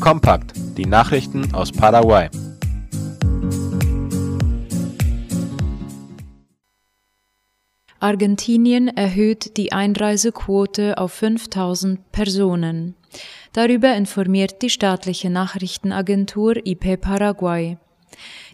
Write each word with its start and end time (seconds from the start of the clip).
Kompakt, 0.00 0.52
die 0.76 0.86
Nachrichten 0.86 1.52
aus 1.54 1.72
Paraguay. 1.72 2.28
Argentinien 8.00 8.86
erhöht 8.88 9.56
die 9.56 9.72
Einreisequote 9.72 10.98
auf 10.98 11.12
5000 11.14 12.12
Personen. 12.12 12.94
Darüber 13.52 13.94
informiert 13.96 14.62
die 14.62 14.70
staatliche 14.70 15.30
Nachrichtenagentur 15.30 16.64
IP 16.64 17.00
Paraguay. 17.00 17.76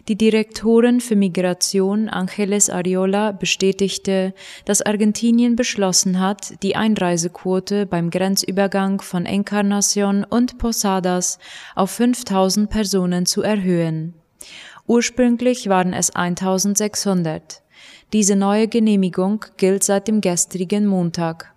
Die 0.07 0.15
Direktorin 0.15 1.01
für 1.01 1.15
Migration 1.15 2.09
Angeles 2.09 2.69
Ariola 2.69 3.31
bestätigte, 3.31 4.35
dass 4.65 4.83
Argentinien 4.83 5.55
beschlossen 5.55 6.19
hat, 6.19 6.61
die 6.61 6.75
Einreisequote 6.75 7.87
beim 7.87 8.11
Grenzübergang 8.11 9.01
von 9.01 9.25
Encarnacion 9.25 10.23
und 10.23 10.59
Posadas 10.59 11.39
auf 11.73 11.89
5000 11.89 12.69
Personen 12.69 13.25
zu 13.25 13.41
erhöhen. 13.41 14.13
Ursprünglich 14.85 15.69
waren 15.69 15.93
es 15.93 16.11
1600. 16.11 17.63
Diese 18.13 18.35
neue 18.35 18.67
Genehmigung 18.67 19.43
gilt 19.57 19.83
seit 19.83 20.07
dem 20.07 20.21
gestrigen 20.21 20.85
Montag. 20.85 21.55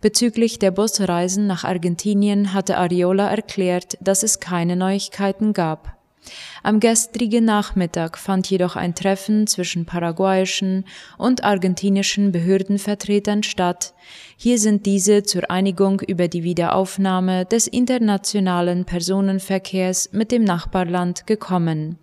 Bezüglich 0.00 0.58
der 0.58 0.70
Busreisen 0.70 1.46
nach 1.46 1.64
Argentinien 1.64 2.54
hatte 2.54 2.78
Ariola 2.78 3.28
erklärt, 3.28 3.98
dass 4.00 4.22
es 4.22 4.40
keine 4.40 4.74
Neuigkeiten 4.74 5.52
gab. 5.52 5.93
Am 6.62 6.80
gestrigen 6.80 7.44
Nachmittag 7.44 8.16
fand 8.18 8.48
jedoch 8.48 8.76
ein 8.76 8.94
Treffen 8.94 9.46
zwischen 9.46 9.84
paraguayischen 9.84 10.84
und 11.18 11.44
argentinischen 11.44 12.32
Behördenvertretern 12.32 13.42
statt. 13.42 13.94
Hier 14.36 14.58
sind 14.58 14.86
diese 14.86 15.22
zur 15.22 15.50
Einigung 15.50 16.00
über 16.00 16.28
die 16.28 16.42
Wiederaufnahme 16.42 17.44
des 17.44 17.66
internationalen 17.66 18.84
Personenverkehrs 18.84 20.10
mit 20.12 20.32
dem 20.32 20.44
Nachbarland 20.44 21.26
gekommen. 21.26 21.98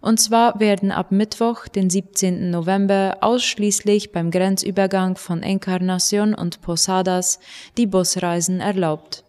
Und 0.00 0.20
zwar 0.20 0.60
werden 0.60 0.92
ab 0.92 1.10
Mittwoch, 1.10 1.66
den 1.66 1.90
17. 1.90 2.50
November, 2.50 3.18
ausschließlich 3.20 4.12
beim 4.12 4.30
Grenzübergang 4.30 5.16
von 5.16 5.42
Encarnacion 5.42 6.34
und 6.34 6.60
Posadas 6.60 7.40
die 7.76 7.86
Busreisen 7.86 8.60
erlaubt. 8.60 9.24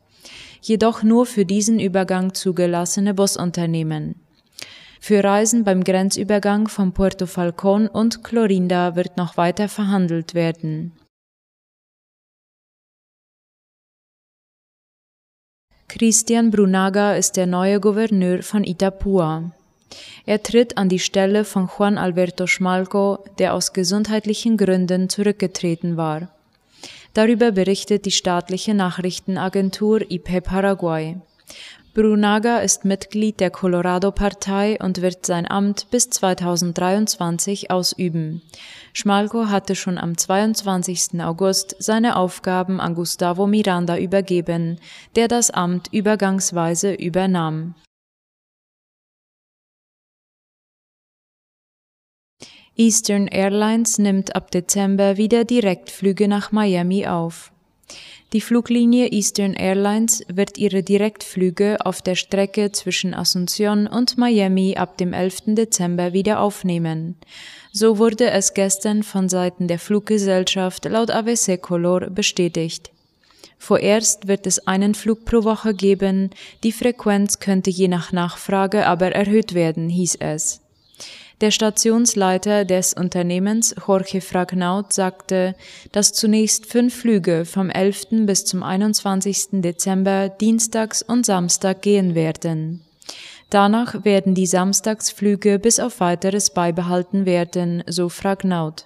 Jedoch 0.61 1.03
nur 1.03 1.25
für 1.25 1.45
diesen 1.45 1.79
Übergang 1.79 2.33
zugelassene 2.33 3.13
Busunternehmen. 3.13 4.15
Für 4.99 5.23
Reisen 5.23 5.63
beim 5.63 5.83
Grenzübergang 5.83 6.67
von 6.67 6.93
Puerto 6.93 7.25
Falcón 7.25 7.88
und 7.88 8.23
Clorinda 8.23 8.95
wird 8.95 9.17
noch 9.17 9.37
weiter 9.37 9.69
verhandelt 9.69 10.33
werden. 10.33 10.91
Christian 15.87 16.52
Brunaga 16.52 17.15
ist 17.15 17.35
der 17.35 17.47
neue 17.47 17.80
Gouverneur 17.80 18.43
von 18.43 18.63
Itapua. 18.63 19.52
Er 20.25 20.43
tritt 20.43 20.77
an 20.77 20.87
die 20.87 20.99
Stelle 20.99 21.45
von 21.45 21.67
Juan 21.67 21.97
Alberto 21.97 22.45
Schmalco, 22.45 23.25
der 23.39 23.55
aus 23.55 23.73
gesundheitlichen 23.73 24.55
Gründen 24.57 25.09
zurückgetreten 25.09 25.97
war. 25.97 26.30
Darüber 27.13 27.52
berichtet 27.52 28.05
die 28.05 28.11
staatliche 28.11 28.73
Nachrichtenagentur 28.73 30.09
IP 30.09 30.43
Paraguay. 30.43 31.17
Brunaga 31.95 32.59
ist 32.59 32.85
Mitglied 32.85 33.39
der 33.39 33.49
Colorado-Partei 33.49 34.77
und 34.79 35.02
wird 35.02 35.25
sein 35.25 35.49
Amt 35.49 35.87
bis 35.89 36.09
2023 36.11 37.71
ausüben. 37.71 38.43
Schmalko 38.93 39.47
hatte 39.47 39.75
schon 39.75 39.97
am 39.97 40.15
22. 40.15 41.21
August 41.21 41.75
seine 41.80 42.15
Aufgaben 42.15 42.80
an 42.80 42.93
Gustavo 42.93 43.47
Miranda 43.47 43.97
übergeben, 43.97 44.80
der 45.15 45.27
das 45.27 45.49
Amt 45.49 45.89
übergangsweise 45.91 46.93
übernahm. 46.93 47.73
Eastern 52.79 53.27
Airlines 53.27 53.97
nimmt 53.97 54.37
ab 54.37 54.51
Dezember 54.51 55.17
wieder 55.17 55.43
Direktflüge 55.43 56.29
nach 56.29 56.53
Miami 56.53 57.07
auf. 57.07 57.51
Die 58.31 58.39
Fluglinie 58.39 59.07
Eastern 59.07 59.53
Airlines 59.53 60.23
wird 60.29 60.57
ihre 60.57 60.81
Direktflüge 60.81 61.85
auf 61.85 62.01
der 62.01 62.15
Strecke 62.15 62.71
zwischen 62.71 63.13
Asunción 63.13 63.85
und 63.85 64.17
Miami 64.17 64.77
ab 64.77 64.97
dem 64.97 65.11
11. 65.11 65.55
Dezember 65.55 66.13
wieder 66.13 66.39
aufnehmen. 66.39 67.17
So 67.73 67.97
wurde 67.97 68.31
es 68.31 68.53
gestern 68.53 69.03
von 69.03 69.27
Seiten 69.27 69.67
der 69.67 69.79
Fluggesellschaft 69.79 70.85
laut 70.85 71.11
AVC 71.11 71.61
Color 71.61 72.09
bestätigt. 72.11 72.91
Vorerst 73.57 74.29
wird 74.29 74.47
es 74.47 74.67
einen 74.67 74.95
Flug 74.95 75.25
pro 75.25 75.43
Woche 75.43 75.73
geben, 75.73 76.29
die 76.63 76.71
Frequenz 76.71 77.39
könnte 77.39 77.71
je 77.71 77.89
nach 77.89 78.13
Nachfrage 78.13 78.87
aber 78.87 79.11
erhöht 79.11 79.53
werden, 79.53 79.89
hieß 79.89 80.15
es. 80.21 80.61
Der 81.42 81.52
Stationsleiter 81.52 82.66
des 82.66 82.94
Unternehmens, 82.94 83.73
Jorge 83.88 84.20
Fragnaut, 84.20 84.92
sagte, 84.92 85.55
dass 85.94 86.11
zunächst 86.11 86.66
fünf 86.66 86.94
Flüge 86.94 87.45
vom 87.45 87.70
11. 87.70 88.26
bis 88.26 88.44
zum 88.44 88.61
21. 88.61 89.61
Dezember 89.61 90.27
dienstags 90.27 91.02
und 91.02 91.26
Samstag 91.26 91.82
gehen 91.82 92.14
werden. 92.14 92.82
Danach 93.50 94.04
werden 94.04 94.36
die 94.36 94.48
Samstagsflüge 94.48 95.60
bis 95.60 95.80
auf 95.80 96.02
weiteres 96.02 96.50
beibehalten 96.50 97.26
werden, 97.26 97.83
so 97.88 98.10
Fragnaut. 98.10 98.86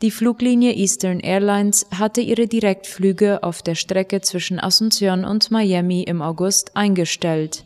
Die 0.00 0.12
Fluglinie 0.12 0.74
Eastern 0.74 1.18
Airlines 1.18 1.86
hatte 1.90 2.20
ihre 2.20 2.46
Direktflüge 2.46 3.42
auf 3.42 3.62
der 3.62 3.74
Strecke 3.74 4.20
zwischen 4.20 4.60
Asunción 4.60 5.24
und 5.24 5.50
Miami 5.50 6.02
im 6.02 6.22
August 6.22 6.76
eingestellt. 6.76 7.64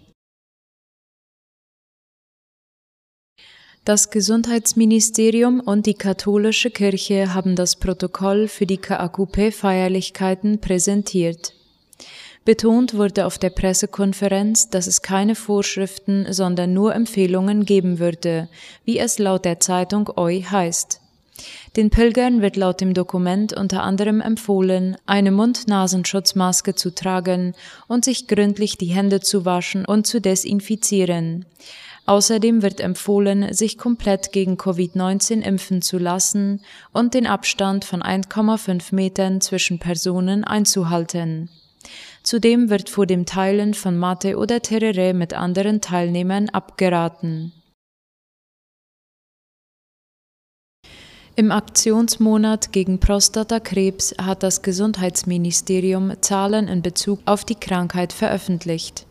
Das 3.89 4.11
Gesundheitsministerium 4.11 5.61
und 5.61 5.87
die 5.87 5.95
katholische 5.95 6.71
Kirche 6.71 7.33
haben 7.33 7.57
das 7.57 7.77
Protokoll 7.77 8.47
für 8.47 8.67
die 8.67 8.77
KAKP-Feierlichkeiten 8.77 10.61
präsentiert. 10.61 11.55
Betont 12.45 12.99
wurde 12.99 13.25
auf 13.25 13.39
der 13.39 13.49
Pressekonferenz, 13.49 14.69
dass 14.69 14.89
es 14.89 15.01
keine 15.01 15.35
Vorschriften, 15.35 16.31
sondern 16.31 16.75
nur 16.75 16.95
Empfehlungen 16.95 17.65
geben 17.65 17.99
würde, 17.99 18.51
wie 18.85 18.99
es 18.99 19.19
laut 19.19 19.47
der 19.47 19.59
Zeitung 19.59 20.11
OI 20.19 20.43
heißt. 20.43 21.01
Den 21.77 21.89
Pilgern 21.89 22.43
wird 22.43 22.57
laut 22.57 22.83
dem 22.83 22.93
Dokument 22.93 23.55
unter 23.55 23.85
anderem 23.85 24.21
empfohlen, 24.21 24.99
eine 25.07 25.31
Mund-Nasenschutzmaske 25.31 26.75
zu 26.75 26.95
tragen 26.95 27.55
und 27.87 28.05
sich 28.05 28.27
gründlich 28.27 28.77
die 28.77 28.87
Hände 28.89 29.21
zu 29.21 29.47
waschen 29.47 29.87
und 29.87 30.07
zu 30.07 30.21
desinfizieren. 30.21 31.47
Außerdem 32.09 32.63
wird 32.63 32.81
empfohlen, 32.81 33.53
sich 33.53 33.77
komplett 33.77 34.33
gegen 34.33 34.55
Covid-19 34.55 35.43
impfen 35.43 35.83
zu 35.83 35.99
lassen 35.99 36.63
und 36.91 37.13
den 37.13 37.27
Abstand 37.27 37.85
von 37.85 38.03
1,5 38.03 38.95
Metern 38.95 39.43
zwischen 39.43 39.79
Personen 39.79 40.43
einzuhalten. 40.43 41.51
Zudem 42.23 42.71
wird 42.71 42.89
vor 42.89 43.05
dem 43.05 43.27
Teilen 43.27 43.75
von 43.75 43.99
Mate 43.99 44.39
oder 44.39 44.63
Terere 44.63 45.13
mit 45.13 45.35
anderen 45.35 45.83
Teilnehmern 45.83 46.49
abgeraten. 46.49 47.53
Im 51.37 51.53
Aktionsmonat 51.53 52.73
gegen 52.73 53.01
Prostatakrebs 53.01 54.15
hat 54.17 54.43
das 54.43 54.63
Gesundheitsministerium 54.63 56.15
Zahlen 56.23 56.69
in 56.69 56.81
Bezug 56.81 57.21
auf 57.27 57.45
die 57.45 57.55
Krankheit 57.55 58.15
veröffentlicht. 58.15 59.08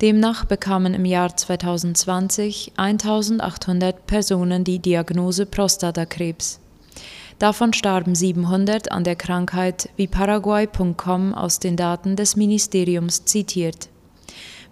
Demnach 0.00 0.46
bekamen 0.46 0.94
im 0.94 1.04
Jahr 1.04 1.36
2020 1.36 2.72
1800 2.76 4.06
Personen 4.06 4.64
die 4.64 4.78
Diagnose 4.78 5.44
Prostatakrebs. 5.44 6.58
Davon 7.38 7.74
starben 7.74 8.14
700 8.14 8.90
an 8.92 9.04
der 9.04 9.16
Krankheit, 9.16 9.90
wie 9.96 10.06
Paraguay.com 10.06 11.34
aus 11.34 11.58
den 11.58 11.76
Daten 11.76 12.16
des 12.16 12.34
Ministeriums 12.34 13.26
zitiert. 13.26 13.90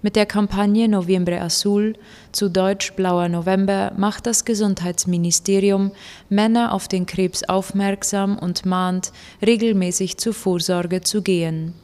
Mit 0.01 0.17
der 0.17 0.25
Kampagne 0.25 0.89
Novembre 0.89 1.43
Azul, 1.43 1.95
zu 2.33 2.49
Deutsch 2.49 2.93
Blauer 2.93 3.29
November, 3.29 3.93
macht 3.99 4.27
das 4.27 4.47
Gesundheitsministerium 4.47 5.91
Männer 6.31 6.73
auf 6.73 6.89
den 6.89 7.05
Krebs 7.05 7.43
aufmerksam 7.45 8.39
und 8.39 8.65
mahnt, 8.65 9.13
regelmäßig 9.45 10.17
zur 10.17 10.33
Vorsorge 10.33 11.03
zu 11.03 11.21
gehen. 11.21 11.75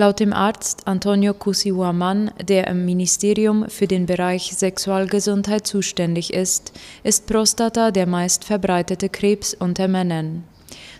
Laut 0.00 0.18
dem 0.18 0.32
Arzt 0.32 0.86
Antonio 0.86 1.34
Cusihuaman, 1.34 2.30
der 2.42 2.68
im 2.68 2.86
Ministerium 2.86 3.68
für 3.68 3.86
den 3.86 4.06
Bereich 4.06 4.50
Sexualgesundheit 4.56 5.66
zuständig 5.66 6.32
ist, 6.32 6.72
ist 7.02 7.26
Prostata 7.26 7.90
der 7.90 8.06
meist 8.06 8.44
verbreitete 8.44 9.10
Krebs 9.10 9.52
unter 9.52 9.88
Männern. 9.88 10.44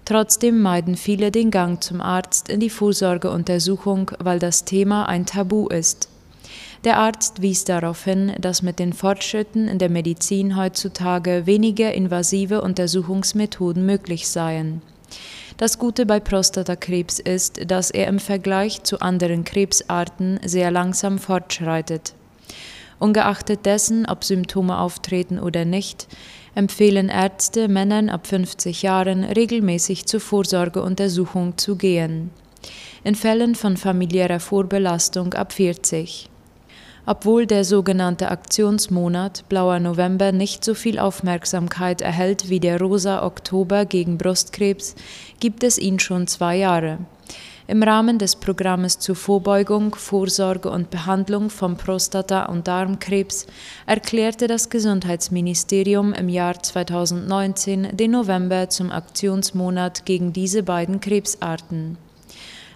Trotzdem 0.04 0.60
meiden 0.60 0.96
viele 0.96 1.30
den 1.30 1.50
Gang 1.50 1.82
zum 1.82 2.02
Arzt 2.02 2.50
in 2.50 2.60
die 2.60 2.68
Vorsorgeuntersuchung, 2.68 4.10
weil 4.18 4.38
das 4.38 4.66
Thema 4.66 5.08
ein 5.08 5.24
Tabu 5.24 5.68
ist. 5.68 6.10
Der 6.84 6.98
Arzt 6.98 7.40
wies 7.40 7.64
darauf 7.64 8.04
hin, 8.04 8.34
dass 8.38 8.60
mit 8.60 8.78
den 8.78 8.92
Fortschritten 8.92 9.66
in 9.66 9.78
der 9.78 9.88
Medizin 9.88 10.58
heutzutage 10.58 11.46
weniger 11.46 11.94
invasive 11.94 12.60
Untersuchungsmethoden 12.60 13.86
möglich 13.86 14.28
seien. 14.28 14.82
Das 15.56 15.78
Gute 15.78 16.06
bei 16.06 16.20
Prostatakrebs 16.20 17.18
ist, 17.18 17.70
dass 17.70 17.90
er 17.90 18.06
im 18.06 18.18
Vergleich 18.18 18.82
zu 18.82 19.00
anderen 19.00 19.44
Krebsarten 19.44 20.40
sehr 20.42 20.70
langsam 20.70 21.18
fortschreitet. 21.18 22.14
Ungeachtet 22.98 23.66
dessen, 23.66 24.06
ob 24.06 24.24
Symptome 24.24 24.78
auftreten 24.78 25.38
oder 25.38 25.66
nicht, 25.66 26.08
empfehlen 26.54 27.10
Ärzte 27.10 27.68
Männern 27.68 28.08
ab 28.08 28.26
50 28.26 28.82
Jahren 28.82 29.24
regelmäßig 29.24 30.06
zur 30.06 30.20
Vorsorgeuntersuchung 30.20 31.58
zu 31.58 31.76
gehen. 31.76 32.30
In 33.04 33.14
Fällen 33.14 33.54
von 33.54 33.76
familiärer 33.76 34.40
Vorbelastung 34.40 35.34
ab 35.34 35.52
40. 35.52 36.29
Obwohl 37.06 37.46
der 37.46 37.64
sogenannte 37.64 38.30
Aktionsmonat 38.30 39.48
Blauer 39.48 39.80
November 39.80 40.32
nicht 40.32 40.64
so 40.64 40.74
viel 40.74 40.98
Aufmerksamkeit 40.98 42.02
erhält 42.02 42.50
wie 42.50 42.60
der 42.60 42.80
Rosa 42.80 43.24
Oktober 43.24 43.84
gegen 43.84 44.18
Brustkrebs, 44.18 44.94
gibt 45.40 45.64
es 45.64 45.78
ihn 45.78 45.98
schon 45.98 46.26
zwei 46.26 46.56
Jahre. 46.56 46.98
Im 47.70 47.84
Rahmen 47.84 48.18
des 48.18 48.34
Programmes 48.34 48.98
zur 48.98 49.14
Vorbeugung, 49.14 49.94
Vorsorge 49.94 50.68
und 50.70 50.90
Behandlung 50.90 51.50
von 51.50 51.76
Prostata- 51.76 52.46
und 52.46 52.66
Darmkrebs 52.66 53.46
erklärte 53.86 54.48
das 54.48 54.70
Gesundheitsministerium 54.70 56.12
im 56.12 56.28
Jahr 56.28 56.60
2019 56.60 57.96
den 57.96 58.10
November 58.10 58.68
zum 58.70 58.90
Aktionsmonat 58.90 60.04
gegen 60.04 60.32
diese 60.32 60.64
beiden 60.64 61.00
Krebsarten. 61.00 61.96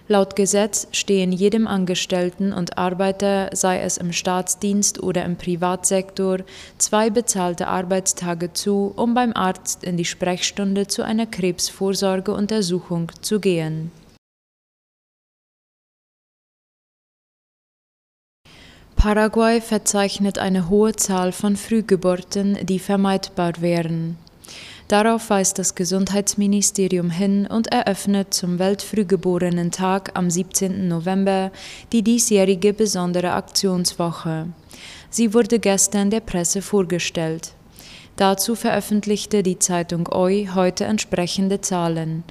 Laut 0.07 0.35
Gesetz 0.35 0.87
stehen 0.91 1.31
jedem 1.31 1.65
Angestellten 1.65 2.53
und 2.53 2.77
Arbeiter, 2.77 3.49
sei 3.53 3.79
es 3.81 3.97
im 3.97 4.13
Staatsdienst 4.13 5.01
oder 5.01 5.25
im 5.25 5.35
Privatsektor, 5.35 6.39
zwei 6.77 7.09
bezahlte 7.09 7.67
Arbeitstage 7.67 8.53
zu, 8.53 8.93
um 8.95 9.15
beim 9.15 9.33
Arzt 9.33 9.83
in 9.83 9.97
die 9.97 10.05
Sprechstunde 10.05 10.85
zu 10.85 11.01
einer 11.01 11.25
Krebsvorsorgeuntersuchung 11.25 13.11
zu 13.21 13.39
gehen. 13.39 13.91
Paraguay 18.95 19.59
verzeichnet 19.59 20.37
eine 20.37 20.69
hohe 20.69 20.95
Zahl 20.95 21.31
von 21.31 21.55
Frühgeburten, 21.55 22.63
die 22.65 22.79
vermeidbar 22.79 23.53
wären. 23.59 24.17
Darauf 24.87 25.31
weist 25.31 25.57
das 25.57 25.73
Gesundheitsministerium 25.73 27.09
hin 27.09 27.47
und 27.47 27.71
eröffnet 27.71 28.35
zum 28.35 28.59
Weltfrühgeborenen-Tag 28.59 30.11
am 30.13 30.29
17. 30.29 30.87
November 30.87 31.51
die 31.91 32.03
diesjährige 32.03 32.71
besondere 32.71 33.31
Aktionswoche. 33.31 34.47
Sie 35.09 35.33
wurde 35.33 35.57
gestern 35.57 36.11
der 36.11 36.19
Presse 36.19 36.61
vorgestellt. 36.61 37.53
Dazu 38.15 38.55
veröffentlichte 38.55 39.41
die 39.41 39.57
Zeitung 39.57 40.07
OI 40.07 40.49
heute 40.53 40.85
entsprechende 40.85 41.61
Zahlen. 41.61 42.23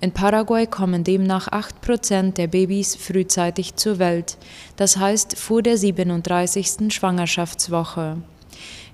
In 0.00 0.12
Paraguay 0.12 0.66
kommen 0.66 1.04
demnach 1.04 1.48
8 1.48 1.80
Prozent 1.80 2.38
der 2.38 2.48
Babys 2.48 2.96
frühzeitig 2.96 3.76
zur 3.76 3.98
Welt, 3.98 4.36
das 4.76 4.96
heißt 4.96 5.38
vor 5.38 5.62
der 5.62 5.76
37. 5.76 6.92
Schwangerschaftswoche. 6.92 8.16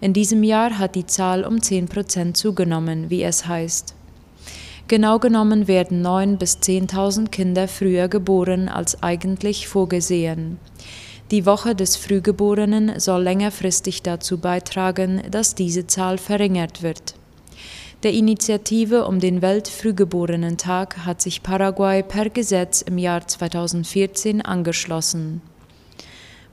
In 0.01 0.13
diesem 0.13 0.43
Jahr 0.43 0.79
hat 0.79 0.95
die 0.95 1.07
Zahl 1.07 1.45
um 1.45 1.63
10 1.63 1.87
Prozent 1.87 2.37
zugenommen, 2.37 3.11
wie 3.11 3.23
es 3.23 3.47
heißt. 3.47 3.95
Genau 4.89 5.19
genommen 5.19 5.67
werden 5.67 6.07
9.000 6.07 6.37
bis 6.37 6.59
10.000 6.59 7.29
Kinder 7.31 7.67
früher 7.67 8.09
geboren 8.09 8.69
als 8.69 9.03
eigentlich 9.03 9.67
vorgesehen. 9.67 10.59
Die 11.33 11.45
Woche 11.45 11.75
des 11.75 11.97
Frühgeborenen 11.97 13.01
soll 13.01 13.25
längerfristig 13.25 14.03
dazu 14.03 14.39
beitragen, 14.39 15.23
dass 15.29 15.57
diese 15.57 15.89
Zahl 15.89 16.19
verringert 16.19 16.83
wird. 16.83 17.15
Der 18.05 18.13
Initiative 18.13 19.07
um 19.07 19.19
den 19.19 19.43
Weltfrühgeborenen-Tag 19.43 20.99
hat 21.05 21.21
sich 21.21 21.43
Paraguay 21.43 22.05
per 22.05 22.31
Gesetz 22.31 22.83
im 22.83 22.99
Jahr 22.99 23.27
2014 23.27 24.41
angeschlossen. 24.41 25.43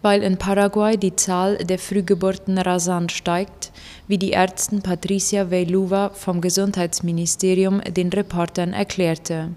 Weil 0.04 0.22
in 0.22 0.38
Paraguay 0.38 0.98
die 0.98 1.16
Zahl 1.16 1.58
der 1.58 1.80
Frühgeburten 1.80 2.58
rasant 2.60 3.12
steigt, 3.12 3.72
wie 4.08 4.20
die 4.20 4.34
Ärztin 4.34 4.82
Patricia 4.82 5.50
Veiluva 5.50 6.12
vom 6.14 6.42
Gesundheitsministerium 6.42 7.82
den 7.82 8.10
Reportern 8.10 8.74
erklärte. 8.74 9.50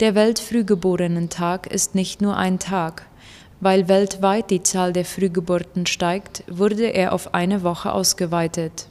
Der 0.00 0.14
Weltfrühgeborenentag 0.14 1.66
ist 1.66 1.94
nicht 1.94 2.22
nur 2.22 2.36
ein 2.38 2.58
Tag. 2.58 3.06
Weil 3.60 3.88
weltweit 3.88 4.50
die 4.50 4.62
Zahl 4.62 4.94
der 4.94 5.04
Frühgeburten 5.04 5.84
steigt, 5.84 6.42
wurde 6.48 6.86
er 6.86 7.12
auf 7.12 7.34
eine 7.34 7.62
Woche 7.62 7.92
ausgeweitet. 7.92 8.86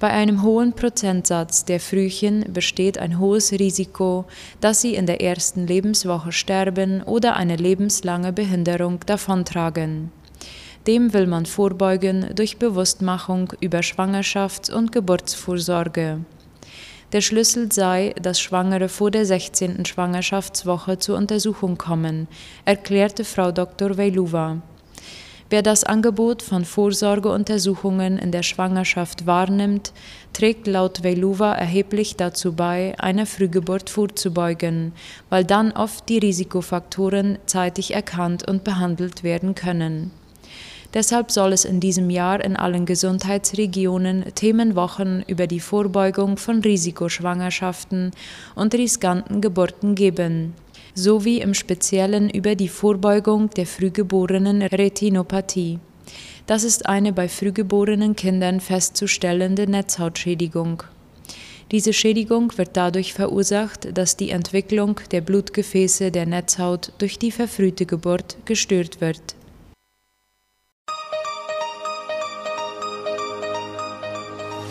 Bei 0.00 0.10
einem 0.10 0.42
hohen 0.42 0.74
Prozentsatz 0.74 1.64
der 1.64 1.80
Frühchen 1.80 2.52
besteht 2.52 2.98
ein 2.98 3.18
hohes 3.18 3.50
Risiko, 3.50 4.26
dass 4.60 4.80
sie 4.80 4.94
in 4.94 5.06
der 5.06 5.20
ersten 5.20 5.66
Lebenswoche 5.66 6.30
sterben 6.30 7.02
oder 7.02 7.34
eine 7.34 7.56
lebenslange 7.56 8.32
Behinderung 8.32 9.00
davontragen. 9.06 10.12
Dem 10.86 11.12
will 11.12 11.26
man 11.26 11.46
vorbeugen 11.46 12.30
durch 12.36 12.58
Bewusstmachung 12.58 13.52
über 13.60 13.80
Schwangerschafts- 13.80 14.72
und 14.72 14.92
Geburtsvorsorge. 14.92 16.20
Der 17.12 17.20
Schlüssel 17.20 17.72
sei, 17.72 18.14
dass 18.22 18.40
Schwangere 18.40 18.88
vor 18.88 19.10
der 19.10 19.24
16. 19.24 19.84
Schwangerschaftswoche 19.84 20.98
zur 20.98 21.16
Untersuchung 21.16 21.76
kommen, 21.76 22.28
erklärte 22.64 23.24
Frau 23.24 23.50
Dr. 23.50 23.96
Veiluva. 23.96 24.62
Wer 25.50 25.62
das 25.62 25.82
Angebot 25.82 26.42
von 26.42 26.66
Vorsorgeuntersuchungen 26.66 28.18
in 28.18 28.32
der 28.32 28.42
Schwangerschaft 28.42 29.26
wahrnimmt, 29.26 29.94
trägt 30.34 30.66
laut 30.66 31.02
Veiluva 31.02 31.54
erheblich 31.54 32.16
dazu 32.16 32.52
bei, 32.52 32.94
einer 32.98 33.24
Frühgeburt 33.24 33.88
vorzubeugen, 33.88 34.92
weil 35.30 35.44
dann 35.44 35.72
oft 35.72 36.06
die 36.10 36.18
Risikofaktoren 36.18 37.38
zeitig 37.46 37.94
erkannt 37.94 38.46
und 38.46 38.62
behandelt 38.62 39.22
werden 39.22 39.54
können. 39.54 40.10
Deshalb 40.92 41.30
soll 41.30 41.54
es 41.54 41.64
in 41.64 41.80
diesem 41.80 42.10
Jahr 42.10 42.44
in 42.44 42.54
allen 42.54 42.84
Gesundheitsregionen 42.84 44.34
Themenwochen 44.34 45.24
über 45.28 45.46
die 45.46 45.60
Vorbeugung 45.60 46.36
von 46.36 46.60
Risikoschwangerschaften 46.60 48.10
und 48.54 48.74
riskanten 48.74 49.40
Geburten 49.40 49.94
geben 49.94 50.52
sowie 50.98 51.40
im 51.40 51.54
Speziellen 51.54 52.28
über 52.28 52.54
die 52.54 52.68
Vorbeugung 52.68 53.50
der 53.50 53.66
frühgeborenen 53.66 54.62
Retinopathie. 54.62 55.78
Das 56.46 56.64
ist 56.64 56.86
eine 56.86 57.12
bei 57.12 57.28
frühgeborenen 57.28 58.16
Kindern 58.16 58.60
festzustellende 58.60 59.70
Netzhautschädigung. 59.70 60.82
Diese 61.70 61.92
Schädigung 61.92 62.56
wird 62.56 62.70
dadurch 62.72 63.12
verursacht, 63.12 63.96
dass 63.96 64.16
die 64.16 64.30
Entwicklung 64.30 65.00
der 65.10 65.20
Blutgefäße 65.20 66.10
der 66.10 66.24
Netzhaut 66.24 66.92
durch 66.98 67.18
die 67.18 67.30
verfrühte 67.30 67.84
Geburt 67.84 68.38
gestört 68.46 69.02
wird. 69.02 69.20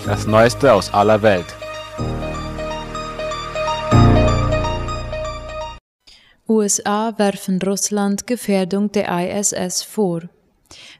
Das 0.08 0.26
Neueste 0.26 0.74
aus 0.74 0.92
aller 0.94 1.22
Welt. 1.22 1.46
USA 6.50 7.14
werfen 7.18 7.62
Russland 7.62 8.26
Gefährdung 8.26 8.90
der 8.94 9.10
ISS 9.10 9.84
vor. 9.84 10.22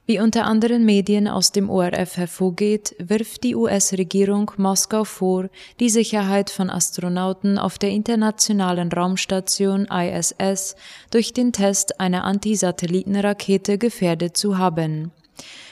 Wie 0.04 0.20
unter 0.20 0.44
anderen 0.44 0.84
Medien 0.84 1.26
aus 1.26 1.52
dem 1.52 1.70
ORF 1.70 2.18
hervorgeht, 2.18 2.94
wirft 2.98 3.44
die 3.44 3.54
US-Regierung 3.54 4.50
Moskau 4.58 5.04
vor, 5.04 5.48
die 5.80 5.88
Sicherheit 5.88 6.50
von 6.50 6.68
Astronauten 6.68 7.56
auf 7.56 7.78
der 7.78 7.90
internationalen 7.90 8.92
Raumstation 8.92 9.86
ISS 9.86 10.76
durch 11.10 11.32
den 11.32 11.52
Test 11.52 11.98
einer 11.98 12.24
Antisatellitenrakete 12.24 13.78
gefährdet 13.78 14.36
zu 14.36 14.58
haben. 14.58 15.12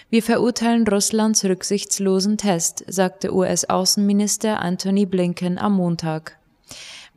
Wir 0.09 0.23
verurteilen 0.23 0.89
Russlands 0.89 1.45
rücksichtslosen 1.45 2.39
Test, 2.39 2.83
sagte 2.87 3.35
US-Außenminister 3.35 4.59
Antony 4.61 5.05
Blinken 5.05 5.59
am 5.59 5.75
Montag. 5.75 6.39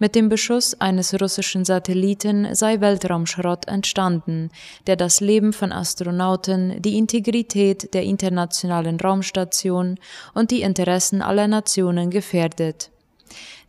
Mit 0.01 0.15
dem 0.15 0.29
Beschuss 0.29 0.79
eines 0.79 1.13
russischen 1.21 1.65
Satelliten 1.65 2.55
sei 2.55 2.79
Weltraumschrott 2.79 3.67
entstanden, 3.67 4.49
der 4.87 4.95
das 4.95 5.19
Leben 5.19 5.51
von 5.51 5.73
Astronauten, 5.73 6.81
die 6.81 6.97
Integrität 6.97 7.93
der 7.93 8.03
internationalen 8.03 8.97
Raumstation 8.97 9.99
und 10.33 10.51
die 10.51 10.61
Interessen 10.61 11.21
aller 11.21 11.49
Nationen 11.49 12.11
gefährdet. 12.11 12.91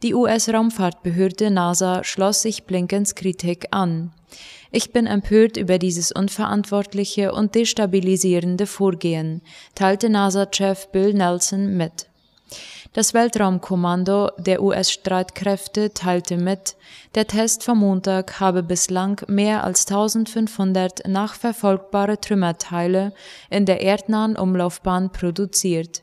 Die 0.04 0.14
US-Raumfahrtbehörde 0.14 1.50
NASA 1.50 2.04
schloss 2.04 2.42
sich 2.42 2.62
Blinkens 2.62 3.16
Kritik 3.16 3.66
an. 3.72 4.12
Ich 4.70 4.92
bin 4.92 5.08
empört 5.08 5.56
über 5.56 5.78
dieses 5.78 6.12
unverantwortliche 6.12 7.32
und 7.32 7.56
destabilisierende 7.56 8.66
Vorgehen, 8.66 9.42
teilte 9.74 10.08
NASA-Chef 10.08 10.86
Bill 10.92 11.12
Nelson 11.12 11.76
mit. 11.76 12.09
Das 12.92 13.14
Weltraumkommando 13.14 14.32
der 14.36 14.60
US-Streitkräfte 14.60 15.94
teilte 15.94 16.36
mit, 16.36 16.74
der 17.14 17.28
Test 17.28 17.62
vom 17.62 17.78
Montag 17.78 18.40
habe 18.40 18.64
bislang 18.64 19.22
mehr 19.28 19.62
als 19.62 19.86
1500 19.86 21.06
nachverfolgbare 21.06 22.20
Trümmerteile 22.20 23.12
in 23.48 23.64
der 23.64 23.80
erdnahen 23.82 24.36
Umlaufbahn 24.36 25.12
produziert. 25.12 26.02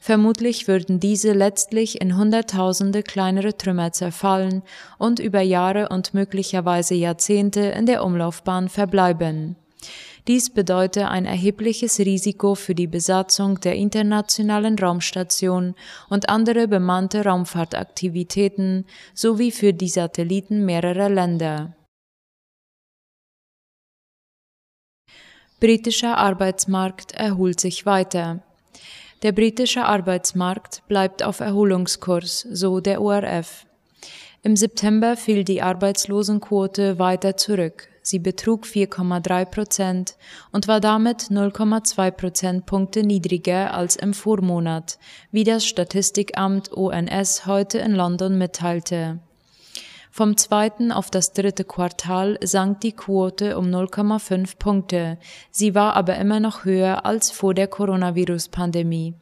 Vermutlich 0.00 0.68
würden 0.68 1.00
diese 1.00 1.32
letztlich 1.32 2.02
in 2.02 2.18
Hunderttausende 2.18 3.02
kleinere 3.02 3.56
Trümmer 3.56 3.92
zerfallen 3.92 4.62
und 4.98 5.18
über 5.18 5.40
Jahre 5.40 5.88
und 5.88 6.12
möglicherweise 6.12 6.94
Jahrzehnte 6.94 7.60
in 7.60 7.86
der 7.86 8.04
Umlaufbahn 8.04 8.68
verbleiben. 8.68 9.56
Dies 10.28 10.50
bedeute 10.50 11.08
ein 11.08 11.26
erhebliches 11.26 11.98
Risiko 11.98 12.54
für 12.54 12.76
die 12.76 12.86
Besatzung 12.86 13.58
der 13.58 13.74
internationalen 13.74 14.78
Raumstation 14.78 15.74
und 16.08 16.28
andere 16.28 16.68
bemannte 16.68 17.24
Raumfahrtaktivitäten 17.24 18.86
sowie 19.14 19.50
für 19.50 19.72
die 19.72 19.88
Satelliten 19.88 20.64
mehrerer 20.64 21.08
Länder. 21.08 21.74
Britischer 25.58 26.18
Arbeitsmarkt 26.18 27.12
erholt 27.12 27.58
sich 27.58 27.84
weiter. 27.84 28.42
Der 29.22 29.32
britische 29.32 29.84
Arbeitsmarkt 29.84 30.82
bleibt 30.88 31.22
auf 31.22 31.40
Erholungskurs, 31.40 32.40
so 32.50 32.80
der 32.80 33.00
ORF. 33.00 33.66
Im 34.42 34.56
September 34.56 35.16
fiel 35.16 35.44
die 35.44 35.62
Arbeitslosenquote 35.62 36.98
weiter 36.98 37.36
zurück. 37.36 37.91
Sie 38.12 38.18
betrug 38.18 38.66
4,3 38.66 39.46
Prozent 39.46 40.16
und 40.50 40.68
war 40.68 40.80
damit 40.80 41.30
0,2 41.30 42.10
Prozentpunkte 42.10 43.02
niedriger 43.04 43.72
als 43.72 43.96
im 43.96 44.12
Vormonat, 44.12 44.98
wie 45.30 45.44
das 45.44 45.64
Statistikamt 45.64 46.76
ONS 46.76 47.46
heute 47.46 47.78
in 47.78 47.92
London 47.92 48.36
mitteilte. 48.36 49.20
Vom 50.10 50.36
zweiten 50.36 50.92
auf 50.92 51.10
das 51.10 51.32
dritte 51.32 51.64
Quartal 51.64 52.38
sank 52.44 52.82
die 52.82 52.92
Quote 52.92 53.56
um 53.56 53.68
0,5 53.68 54.58
Punkte. 54.58 55.16
Sie 55.50 55.74
war 55.74 55.96
aber 55.96 56.16
immer 56.16 56.38
noch 56.38 56.66
höher 56.66 57.06
als 57.06 57.30
vor 57.30 57.54
der 57.54 57.66
Coronavirus-Pandemie. 57.66 59.14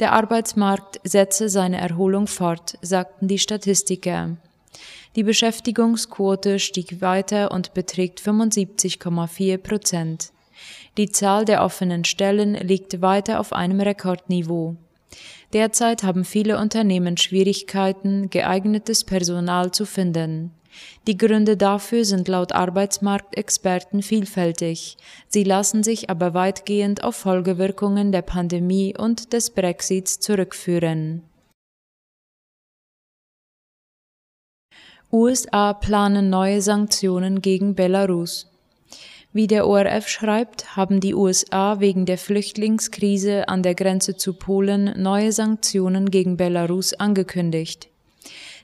Der 0.00 0.12
Arbeitsmarkt 0.12 1.00
setze 1.02 1.48
seine 1.48 1.80
Erholung 1.80 2.26
fort, 2.26 2.76
sagten 2.82 3.26
die 3.26 3.38
Statistiker. 3.38 4.36
Die 5.14 5.22
Beschäftigungsquote 5.22 6.58
stieg 6.58 7.00
weiter 7.00 7.50
und 7.50 7.74
beträgt 7.74 8.20
75,4 8.20 9.58
Prozent. 9.58 10.32
Die 10.96 11.10
Zahl 11.10 11.44
der 11.44 11.62
offenen 11.62 12.04
Stellen 12.04 12.54
liegt 12.54 13.02
weiter 13.02 13.40
auf 13.40 13.52
einem 13.52 13.80
Rekordniveau. 13.80 14.76
Derzeit 15.52 16.02
haben 16.02 16.24
viele 16.24 16.58
Unternehmen 16.58 17.18
Schwierigkeiten, 17.18 18.30
geeignetes 18.30 19.04
Personal 19.04 19.70
zu 19.70 19.84
finden. 19.84 20.52
Die 21.06 21.18
Gründe 21.18 21.58
dafür 21.58 22.06
sind 22.06 22.28
laut 22.28 22.52
Arbeitsmarktexperten 22.52 24.02
vielfältig, 24.02 24.96
sie 25.28 25.44
lassen 25.44 25.82
sich 25.82 26.08
aber 26.08 26.32
weitgehend 26.32 27.04
auf 27.04 27.16
Folgewirkungen 27.16 28.10
der 28.10 28.22
Pandemie 28.22 28.96
und 28.96 29.34
des 29.34 29.50
Brexits 29.50 30.18
zurückführen. 30.20 31.22
USA 35.14 35.74
planen 35.74 36.30
neue 36.30 36.62
Sanktionen 36.62 37.42
gegen 37.42 37.74
Belarus. 37.74 38.50
Wie 39.34 39.46
der 39.46 39.66
ORF 39.66 40.08
schreibt, 40.08 40.74
haben 40.74 41.00
die 41.00 41.14
USA 41.14 41.80
wegen 41.80 42.06
der 42.06 42.16
Flüchtlingskrise 42.16 43.46
an 43.46 43.62
der 43.62 43.74
Grenze 43.74 44.16
zu 44.16 44.32
Polen 44.32 44.94
neue 44.96 45.32
Sanktionen 45.32 46.10
gegen 46.10 46.38
Belarus 46.38 46.94
angekündigt. 46.94 47.90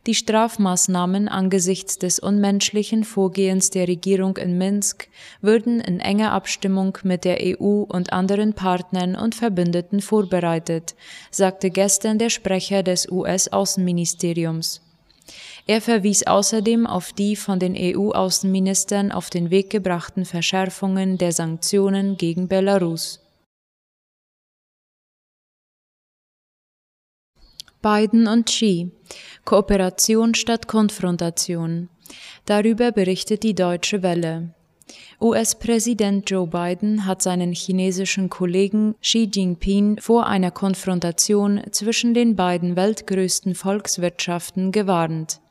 Die 0.07 0.15
Strafmaßnahmen 0.15 1.29
angesichts 1.29 1.99
des 1.99 2.19
unmenschlichen 2.19 3.05
Vorgehens 3.05 3.69
der 3.69 3.87
Regierung 3.87 4.39
in 4.39 4.57
Minsk 4.57 5.09
würden 5.43 5.81
in 5.81 6.01
enger 6.01 6.33
Abstimmung 6.33 6.97
mit 7.03 7.27
der 7.27 7.41
EU 7.43 7.83
und 7.83 8.15
anderen 8.15 8.55
Partnern 8.55 9.17
und 9.17 9.35
Verbündeten 9.35 10.01
vorbereitet, 10.01 10.95
sagte 11.31 11.69
gestern 11.69 12.19
der 12.19 12.31
Sprecher 12.31 12.83
des 12.83 13.07
US-Außenministeriums. 13.11 14.88
Er 15.69 15.83
verwies 15.83 16.27
außerdem 16.27 16.87
auf 16.87 17.13
die 17.13 17.37
von 17.37 17.59
den 17.59 17.77
EU-Außenministern 17.77 19.13
auf 19.13 19.29
den 19.29 19.51
Weg 19.51 19.69
gebrachten 19.69 20.25
Verschärfungen 20.25 21.19
der 21.19 21.33
Sanktionen 21.33 22.17
gegen 22.17 22.49
Belarus. 22.49 23.21
Biden 27.83 28.27
und 28.27 28.47
Xi 28.47 28.91
Kooperation 29.45 30.35
statt 30.35 30.69
Konfrontation. 30.69 31.91
Darüber 32.47 32.91
berichtet 32.91 33.43
die 33.43 33.55
Deutsche 33.55 34.03
Welle. 34.03 34.55
US-Präsident 35.21 36.31
Joe 36.31 36.47
Biden 36.47 37.05
hat 37.05 37.21
seinen 37.21 37.53
chinesischen 37.53 38.31
Kollegen 38.31 38.95
Xi 39.03 39.29
Jinping 39.31 40.01
vor 40.01 40.29
einer 40.29 40.51
Konfrontation 40.51 41.61
zwischen 41.73 42.15
den 42.15 42.37
beiden 42.37 42.75
weltgrößten 42.75 43.55
Volkswirtschaften 43.55 44.73
gewarnt. 44.73 45.43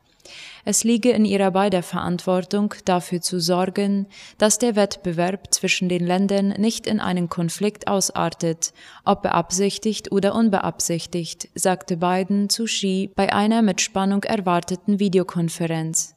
Es 0.70 0.84
liege 0.84 1.12
in 1.12 1.24
ihrer 1.24 1.52
beider 1.52 1.82
Verantwortung, 1.82 2.74
dafür 2.84 3.22
zu 3.22 3.40
sorgen, 3.40 4.06
dass 4.36 4.58
der 4.58 4.76
Wettbewerb 4.76 5.46
zwischen 5.50 5.88
den 5.88 6.06
Ländern 6.06 6.48
nicht 6.58 6.86
in 6.86 7.00
einen 7.00 7.30
Konflikt 7.30 7.88
ausartet, 7.88 8.74
ob 9.06 9.22
beabsichtigt 9.22 10.12
oder 10.12 10.34
unbeabsichtigt, 10.34 11.48
sagte 11.54 11.96
Biden 11.96 12.50
zu 12.50 12.64
Xi 12.64 13.10
bei 13.16 13.32
einer 13.32 13.62
mit 13.62 13.80
Spannung 13.80 14.24
erwarteten 14.24 15.00
Videokonferenz. 15.00 16.14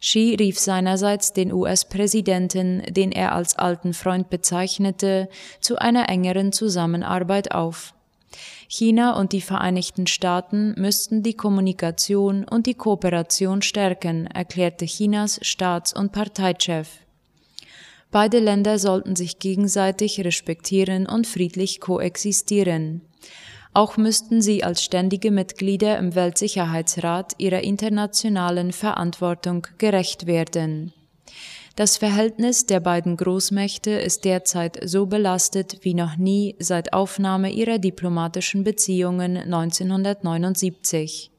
Xi 0.00 0.36
rief 0.40 0.58
seinerseits 0.58 1.34
den 1.34 1.52
US-Präsidenten, 1.52 2.82
den 2.88 3.12
er 3.12 3.34
als 3.34 3.58
alten 3.58 3.92
Freund 3.92 4.30
bezeichnete, 4.30 5.28
zu 5.60 5.76
einer 5.76 6.08
engeren 6.08 6.52
Zusammenarbeit 6.52 7.52
auf. 7.52 7.92
China 8.68 9.18
und 9.18 9.32
die 9.32 9.40
Vereinigten 9.40 10.06
Staaten 10.06 10.74
müssten 10.78 11.22
die 11.22 11.34
Kommunikation 11.34 12.44
und 12.44 12.66
die 12.66 12.74
Kooperation 12.74 13.62
stärken, 13.62 14.26
erklärte 14.26 14.86
Chinas 14.86 15.38
Staats- 15.42 15.92
und 15.92 16.12
Parteichef. 16.12 16.88
Beide 18.10 18.40
Länder 18.40 18.78
sollten 18.78 19.16
sich 19.16 19.38
gegenseitig 19.38 20.20
respektieren 20.22 21.06
und 21.06 21.26
friedlich 21.26 21.80
koexistieren. 21.80 23.00
Auch 23.74 23.96
müssten 23.96 24.42
sie 24.42 24.62
als 24.62 24.84
ständige 24.84 25.30
Mitglieder 25.30 25.98
im 25.98 26.14
Weltsicherheitsrat 26.14 27.32
ihrer 27.38 27.62
internationalen 27.62 28.72
Verantwortung 28.72 29.66
gerecht 29.78 30.26
werden. 30.26 30.92
Das 31.74 31.96
Verhältnis 31.96 32.66
der 32.66 32.80
beiden 32.80 33.16
Großmächte 33.16 33.92
ist 33.92 34.26
derzeit 34.26 34.78
so 34.84 35.06
belastet 35.06 35.78
wie 35.80 35.94
noch 35.94 36.16
nie 36.18 36.54
seit 36.58 36.92
Aufnahme 36.92 37.50
ihrer 37.50 37.78
diplomatischen 37.78 38.62
Beziehungen 38.62 39.38
1979. 39.38 41.30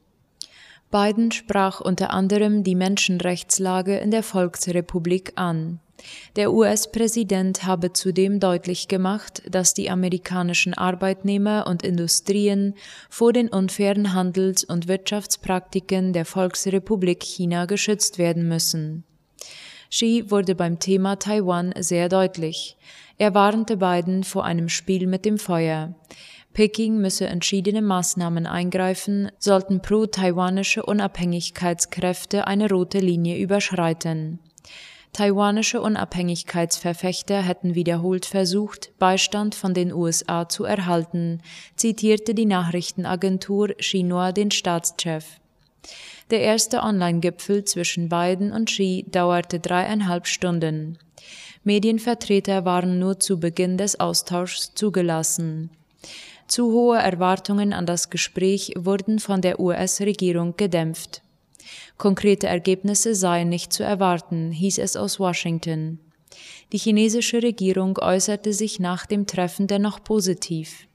Biden 0.90 1.32
sprach 1.32 1.82
unter 1.82 2.10
anderem 2.10 2.64
die 2.64 2.74
Menschenrechtslage 2.74 3.98
in 3.98 4.10
der 4.10 4.24
Volksrepublik 4.24 5.34
an. 5.36 5.80
Der 6.36 6.52
US-Präsident 6.52 7.66
habe 7.66 7.94
zudem 7.94 8.40
deutlich 8.40 8.88
gemacht, 8.88 9.44
dass 9.50 9.76
die 9.76 9.92
amerikanischen 9.92 10.74
Arbeitnehmer 10.74 11.68
und 11.68 11.84
Industrien 11.84 12.74
vor 13.10 13.34
den 13.34 13.50
unfairen 13.50 14.14
Handels- 14.14 14.64
und 14.64 14.88
Wirtschaftspraktiken 14.88 16.12
der 16.12 16.26
Volksrepublik 16.26 17.22
China 17.24 17.66
geschützt 17.66 18.18
werden 18.18 18.48
müssen. 18.48 19.04
Xi 19.94 20.26
wurde 20.32 20.56
beim 20.56 20.80
Thema 20.80 21.18
Taiwan 21.18 21.72
sehr 21.78 22.10
deutlich. 22.10 22.78
Er 23.20 23.36
warnte 23.36 23.78
Biden 23.78 24.24
vor 24.24 24.44
einem 24.44 24.68
Spiel 24.68 25.06
mit 25.06 25.24
dem 25.24 25.38
Feuer. 25.38 25.94
Peking 26.54 26.98
müsse 26.98 27.28
entschiedene 27.28 27.84
Maßnahmen 27.84 28.48
eingreifen, 28.48 29.32
sollten 29.38 29.84
pro-taiwanische 29.84 30.84
Unabhängigkeitskräfte 30.84 32.48
eine 32.48 32.70
rote 32.72 32.98
Linie 32.98 33.38
überschreiten. 33.38 34.40
Taiwanische 35.14 35.80
Unabhängigkeitsverfechter 35.80 37.44
hätten 37.44 37.76
wiederholt 37.76 38.26
versucht, 38.26 38.98
Beistand 38.98 39.54
von 39.54 39.76
den 39.76 39.94
USA 39.94 40.50
zu 40.50 40.64
erhalten, 40.64 41.40
zitierte 41.76 42.34
die 42.34 42.48
Nachrichtenagentur 42.48 43.76
Xinhua 43.76 44.32
den 44.32 44.50
Staatschef. 44.50 45.40
Der 46.30 46.42
erste 46.42 46.82
Online-Gipfel 46.82 47.66
zwischen 47.66 48.10
Biden 48.10 48.52
und 48.52 48.70
Xi 48.70 49.06
dauerte 49.10 49.60
dreieinhalb 49.60 50.28
Stunden. 50.28 50.98
Medienvertreter 51.64 52.66
waren 52.66 53.00
nur 53.00 53.20
zu 53.20 53.40
Beginn 53.40 53.78
des 53.78 54.00
Austauschs 54.00 54.74
zugelassen. 54.74 55.70
Zu 56.48 56.72
hohe 56.72 56.98
Erwartungen 56.98 57.74
an 57.74 57.86
das 57.86 58.10
Gespräch 58.10 58.74
wurden 58.78 59.20
von 59.20 59.42
der 59.42 59.60
US-Regierung 59.60 60.56
gedämpft. 60.58 61.22
Konkrete 61.98 62.48
Ergebnisse 62.48 63.16
seien 63.16 63.50
nicht 63.50 63.72
zu 63.72 63.84
erwarten, 63.84 64.52
hieß 64.52 64.78
es 64.80 64.98
aus 64.98 65.20
Washington. 65.20 66.00
Die 66.72 66.78
chinesische 66.78 67.42
Regierung 67.42 67.98
äußerte 67.98 68.54
sich 68.54 68.80
nach 68.80 69.06
dem 69.06 69.28
Treffen 69.28 69.68
dennoch 69.68 70.04
positiv. 70.04 70.88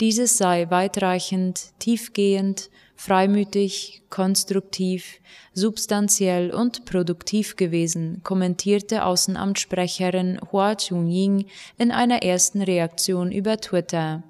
Dieses 0.00 0.36
sei 0.36 0.70
weitreichend, 0.70 1.72
tiefgehend 1.78 2.68
freimütig, 3.04 4.00
konstruktiv, 4.08 5.20
substanziell 5.52 6.50
und 6.50 6.86
produktiv 6.86 7.56
gewesen, 7.56 8.22
kommentierte 8.24 9.04
Außenamtssprecherin 9.04 10.40
Hua 10.50 10.74
Chunying 10.76 11.44
in 11.76 11.90
einer 11.90 12.22
ersten 12.22 12.62
Reaktion 12.62 13.30
über 13.30 13.58
Twitter. 13.58 14.22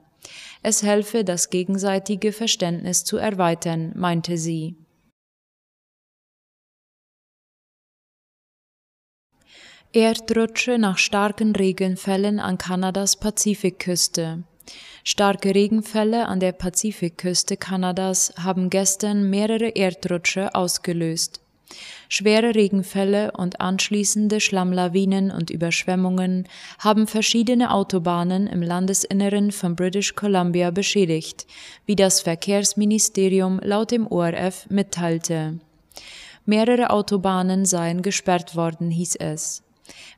Es 0.65 0.83
helfe, 0.83 1.23
das 1.23 1.51
gegenseitige 1.51 2.33
Verständnis 2.33 3.05
zu 3.05 3.17
erweitern, 3.17 3.93
meinte 3.95 4.39
sie. 4.39 4.75
Erdrutsche 9.93 10.79
nach 10.79 10.99
starken 10.99 11.55
Regenfällen 11.55 12.41
an 12.41 12.59
Kanadas 12.59 13.15
Pazifikküste. 13.21 14.43
Starke 15.05 15.55
Regenfälle 15.55 16.27
an 16.27 16.41
der 16.41 16.53
Pazifikküste 16.53 17.57
Kanadas 17.57 18.33
haben 18.39 18.71
gestern 18.71 19.29
mehrere 19.29 19.69
Erdrutsche 19.69 20.55
ausgelöst. 20.55 21.41
Schwere 22.09 22.55
Regenfälle 22.55 23.33
und 23.33 23.61
anschließende 23.61 24.41
Schlammlawinen 24.41 25.31
und 25.31 25.51
Überschwemmungen 25.51 26.47
haben 26.79 27.07
verschiedene 27.07 27.73
Autobahnen 27.73 28.47
im 28.47 28.63
Landesinneren 28.63 29.51
von 29.51 29.75
British 29.75 30.15
Columbia 30.15 30.71
beschädigt, 30.71 31.47
wie 31.87 31.97
das 31.97 32.21
Verkehrsministerium 32.21 33.61
laut 33.63 33.91
dem 33.91 34.07
ORF 34.07 34.67
mitteilte. 34.71 35.59
Mehrere 36.47 36.91
Autobahnen 36.91 37.65
seien 37.65 38.03
gesperrt 38.03 38.55
worden, 38.55 38.91
hieß 38.91 39.17
es. 39.17 39.64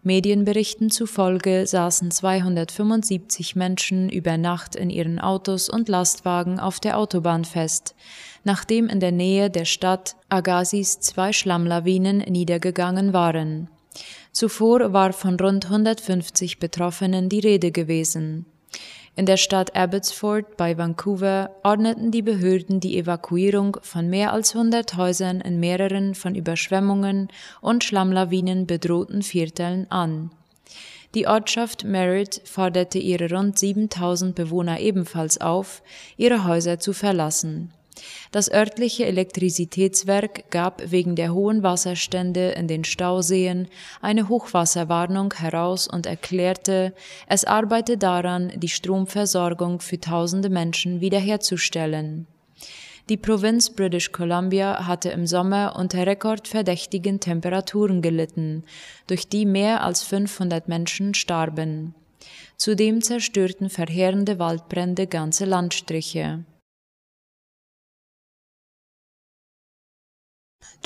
Medienberichten 0.02 0.90
zufolge 0.90 1.66
saßen 1.66 2.10
275 2.10 3.56
Menschen 3.56 4.08
über 4.08 4.36
Nacht 4.36 4.76
in 4.76 4.90
ihren 4.90 5.18
Autos 5.18 5.68
und 5.68 5.88
Lastwagen 5.88 6.60
auf 6.60 6.78
der 6.78 6.98
Autobahn 6.98 7.44
fest, 7.44 7.94
nachdem 8.44 8.88
in 8.88 9.00
der 9.00 9.12
Nähe 9.12 9.50
der 9.50 9.64
Stadt 9.64 10.16
Agassiz 10.28 11.00
zwei 11.00 11.32
Schlammlawinen 11.32 12.18
niedergegangen 12.18 13.12
waren. 13.12 13.68
Zuvor 14.32 14.92
war 14.92 15.12
von 15.12 15.40
rund 15.40 15.66
150 15.66 16.58
Betroffenen 16.58 17.28
die 17.28 17.40
Rede 17.40 17.72
gewesen. 17.72 18.46
In 19.18 19.24
der 19.24 19.38
Stadt 19.38 19.74
Abbotsford 19.74 20.58
bei 20.58 20.76
Vancouver 20.76 21.50
ordneten 21.62 22.10
die 22.10 22.20
Behörden 22.20 22.80
die 22.80 22.98
Evakuierung 22.98 23.78
von 23.80 24.10
mehr 24.10 24.34
als 24.34 24.54
100 24.54 24.94
Häusern 24.98 25.40
in 25.40 25.58
mehreren 25.58 26.14
von 26.14 26.34
Überschwemmungen 26.34 27.28
und 27.62 27.82
Schlammlawinen 27.82 28.66
bedrohten 28.66 29.22
Vierteln 29.22 29.90
an. 29.90 30.30
Die 31.14 31.26
Ortschaft 31.26 31.82
Merritt 31.82 32.42
forderte 32.44 32.98
ihre 32.98 33.30
rund 33.30 33.58
7000 33.58 34.34
Bewohner 34.34 34.80
ebenfalls 34.80 35.40
auf, 35.40 35.82
ihre 36.18 36.44
Häuser 36.44 36.78
zu 36.78 36.92
verlassen. 36.92 37.72
Das 38.30 38.50
örtliche 38.50 39.06
Elektrizitätswerk 39.06 40.50
gab 40.50 40.90
wegen 40.90 41.16
der 41.16 41.32
hohen 41.32 41.62
Wasserstände 41.62 42.50
in 42.50 42.68
den 42.68 42.84
Stauseen 42.84 43.68
eine 44.00 44.28
Hochwasserwarnung 44.28 45.32
heraus 45.34 45.88
und 45.88 46.06
erklärte, 46.06 46.92
es 47.28 47.44
arbeite 47.44 47.96
daran, 47.96 48.52
die 48.56 48.68
Stromversorgung 48.68 49.80
für 49.80 50.00
tausende 50.00 50.50
Menschen 50.50 51.00
wiederherzustellen. 51.00 52.26
Die 53.08 53.16
Provinz 53.16 53.70
British 53.70 54.10
Columbia 54.10 54.86
hatte 54.86 55.10
im 55.10 55.28
Sommer 55.28 55.76
unter 55.78 56.04
rekordverdächtigen 56.06 57.20
Temperaturen 57.20 58.02
gelitten, 58.02 58.64
durch 59.06 59.28
die 59.28 59.46
mehr 59.46 59.84
als 59.84 60.02
500 60.02 60.66
Menschen 60.66 61.14
starben. 61.14 61.94
Zudem 62.56 63.02
zerstörten 63.02 63.70
verheerende 63.70 64.40
Waldbrände 64.40 65.06
ganze 65.06 65.44
Landstriche. 65.44 66.44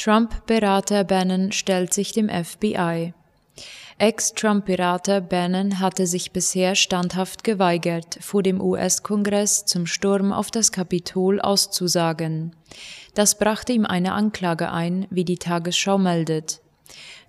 Trump-Berater 0.00 1.04
Bannon 1.04 1.52
stellt 1.52 1.92
sich 1.92 2.12
dem 2.12 2.30
FBI. 2.30 3.12
Ex-Trump-Berater 3.98 5.20
Bannon 5.20 5.78
hatte 5.78 6.06
sich 6.06 6.32
bisher 6.32 6.74
standhaft 6.74 7.44
geweigert, 7.44 8.16
vor 8.18 8.42
dem 8.42 8.62
US-Kongress 8.62 9.66
zum 9.66 9.84
Sturm 9.84 10.32
auf 10.32 10.50
das 10.50 10.72
Kapitol 10.72 11.38
auszusagen. 11.38 12.56
Das 13.14 13.36
brachte 13.36 13.74
ihm 13.74 13.84
eine 13.84 14.14
Anklage 14.14 14.72
ein, 14.72 15.06
wie 15.10 15.26
die 15.26 15.36
Tagesschau 15.36 15.98
meldet. 15.98 16.62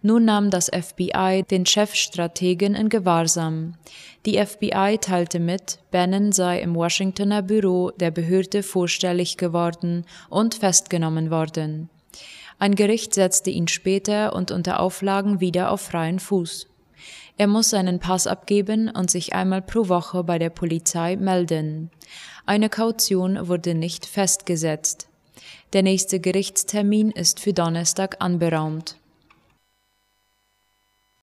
Nun 0.01 0.23
nahm 0.23 0.49
das 0.49 0.71
FBI 0.73 1.43
den 1.51 1.65
Chefstrategen 1.65 2.73
in 2.73 2.87
Gewahrsam. 2.87 3.73
Die 4.25 4.37
FBI 4.37 4.97
teilte 5.01 5.41
mit, 5.41 5.79
Bannon 5.91 6.31
sei 6.31 6.61
im 6.61 6.73
Washingtoner 6.75 7.41
Büro 7.41 7.91
der 7.91 8.11
Behörde 8.11 8.63
vorstellig 8.63 9.35
geworden 9.35 10.05
und 10.29 10.55
festgenommen 10.55 11.31
worden. 11.31 11.89
Ein 12.61 12.75
Gericht 12.75 13.15
setzte 13.15 13.49
ihn 13.49 13.67
später 13.67 14.35
und 14.35 14.51
unter 14.51 14.81
Auflagen 14.81 15.39
wieder 15.39 15.71
auf 15.71 15.81
freien 15.81 16.19
Fuß. 16.19 16.67
Er 17.35 17.47
muss 17.47 17.71
seinen 17.71 17.97
Pass 17.97 18.27
abgeben 18.27 18.87
und 18.87 19.09
sich 19.09 19.33
einmal 19.33 19.63
pro 19.63 19.89
Woche 19.89 20.23
bei 20.23 20.37
der 20.37 20.51
Polizei 20.51 21.15
melden. 21.15 21.89
Eine 22.45 22.69
Kaution 22.69 23.47
wurde 23.47 23.73
nicht 23.73 24.05
festgesetzt. 24.05 25.07
Der 25.73 25.81
nächste 25.81 26.19
Gerichtstermin 26.19 27.09
ist 27.09 27.39
für 27.39 27.51
Donnerstag 27.51 28.17
anberaumt. 28.19 29.00